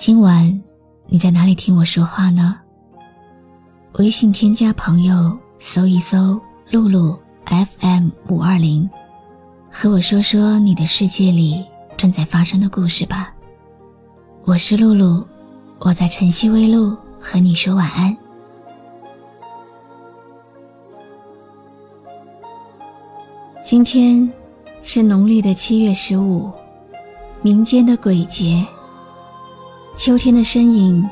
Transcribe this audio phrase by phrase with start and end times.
[0.00, 0.58] 今晚
[1.08, 2.56] 你在哪里听我说话呢？
[3.98, 6.40] 微信添加朋友，搜一搜
[6.72, 7.14] “露露
[7.44, 8.88] FM 五二零”，
[9.70, 11.62] 和我说说你的世界里
[11.98, 13.34] 正在发生的故事吧。
[14.44, 15.22] 我是露露，
[15.80, 18.16] 我在晨曦微露和你说晚安。
[23.62, 24.26] 今天
[24.82, 26.50] 是农历的七月十五。
[27.42, 28.66] 民间的鬼节，
[30.00, 31.06] 秋天的身影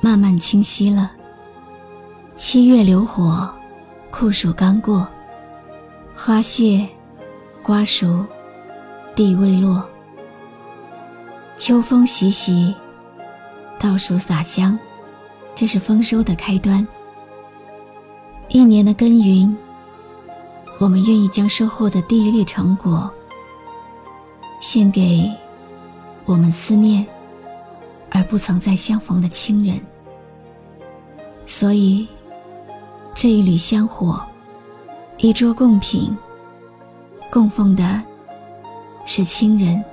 [0.00, 1.12] 慢慢清晰了。
[2.34, 3.48] 七月流火，
[4.10, 5.06] 酷暑刚过，
[6.16, 6.84] 花谢，
[7.62, 8.26] 瓜熟，
[9.14, 9.88] 地未落。
[11.56, 12.74] 秋风习习，
[13.78, 14.76] 稻黍洒香，
[15.54, 16.84] 这是丰收的开端。
[18.48, 19.56] 一年的耕耘，
[20.80, 23.08] 我们愿意将收获的第一粒成果
[24.60, 25.30] 献给。
[26.24, 27.06] 我们思念
[28.16, 29.78] 而不曾再相逢的亲人，
[31.46, 32.08] 所以
[33.14, 34.18] 这一缕香火，
[35.18, 36.16] 一桌贡品，
[37.30, 38.02] 供奉的
[39.04, 39.84] 是亲人，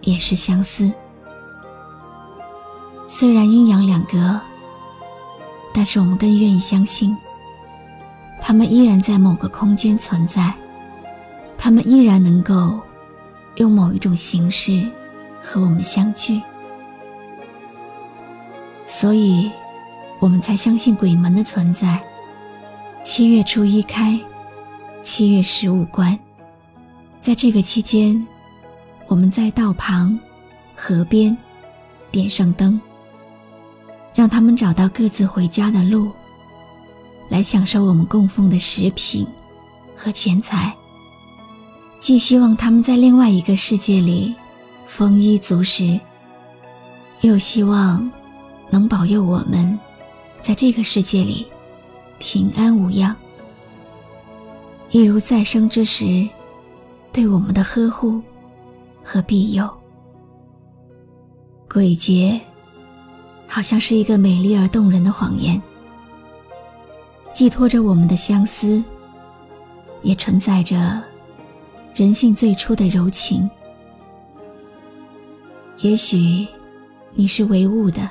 [0.00, 0.90] 也是相思。
[3.10, 4.40] 虽然阴阳两隔，
[5.74, 7.14] 但是我们更愿意相信，
[8.40, 10.54] 他们依然在某个空间存在，
[11.58, 12.80] 他们依然能够
[13.56, 14.90] 用某一种形式。
[15.48, 16.42] 和我们相聚，
[18.86, 19.50] 所以，
[20.20, 22.02] 我们才相信鬼门的存在。
[23.04, 24.18] 七月初一开，
[25.02, 26.18] 七月十五关，
[27.20, 28.26] 在这个期间，
[29.06, 30.18] 我们在道旁、
[30.74, 31.36] 河边
[32.10, 32.80] 点上灯，
[34.14, 36.10] 让他们找到各自回家的路，
[37.28, 39.26] 来享受我们供奉的食品
[39.96, 40.74] 和钱财。
[41.98, 44.34] 既希望他们在另外一个世界里。
[44.88, 46.00] 丰衣足食，
[47.20, 48.10] 又希望
[48.70, 49.78] 能保佑我们
[50.42, 51.46] 在这个世界里
[52.18, 53.14] 平安无恙，
[54.90, 56.28] 一如再生之时
[57.12, 58.20] 对我们的呵护
[59.02, 59.68] 和庇佑。
[61.68, 62.40] 鬼节
[63.46, 65.60] 好像是一个美丽而动人的谎言，
[67.34, 68.82] 寄托着我们的相思，
[70.02, 71.02] 也承载着
[71.94, 73.48] 人性最初的柔情。
[75.80, 76.46] 也许
[77.12, 78.08] 你是唯物的，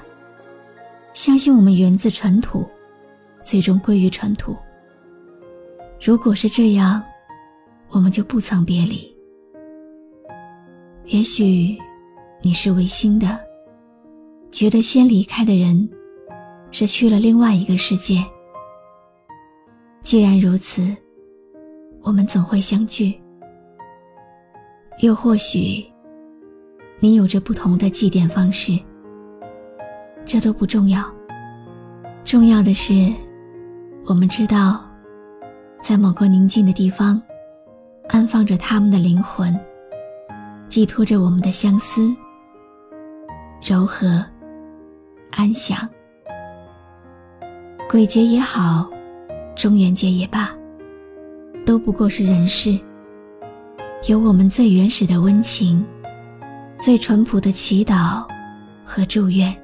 [1.16, 2.68] 相信我们源自尘土，
[3.42, 4.54] 最终归于尘土。
[6.04, 7.02] 如果是这样，
[7.88, 9.16] 我们就不曾别离。
[11.06, 11.78] 也许
[12.42, 13.40] 你是唯心的，
[14.52, 15.90] 觉得先离开的人
[16.70, 18.22] 是去了另外一个世界。
[20.02, 20.86] 既然如此，
[22.02, 23.18] 我们总会相聚。
[25.02, 25.86] 又或许。
[27.00, 28.78] 你有着不同的祭奠方式，
[30.26, 31.04] 这都不重要。
[32.24, 33.14] 重要的是，
[34.06, 34.84] 我们知道，
[35.82, 37.22] 在某个宁静的地方，
[38.10, 39.54] 安放着他们的灵魂，
[40.68, 42.16] 寄托着我们的相思、
[43.64, 44.26] 柔和、
[45.32, 45.88] 安详。
[47.88, 48.90] 鬼节也好，
[49.56, 50.50] 中元节也罢，
[51.66, 52.78] 都不过是人世，
[54.08, 55.86] 有我们最原始的温情。
[56.82, 58.24] 最淳朴的祈祷
[58.84, 59.56] 和祝愿。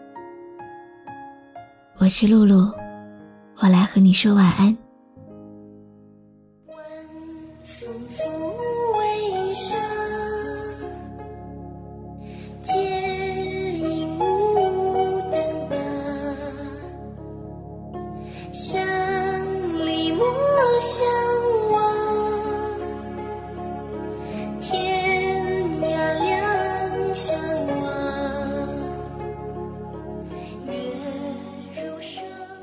[2.02, 2.74] 我是露露，
[3.58, 4.76] 我来和你说晚安。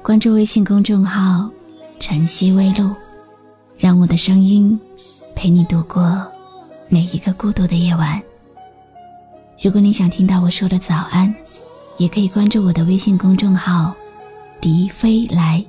[0.08, 1.50] 关注微信公众号
[2.00, 2.94] “晨曦微露”，
[3.76, 4.81] 让我的声音
[5.34, 6.26] 陪你度过
[6.88, 8.19] 每一个孤独的夜晚。
[9.62, 11.34] 如果你想听到我说的早安，
[11.99, 13.93] 也可以关注我的微信公众号
[14.62, 15.62] “笛飞来”。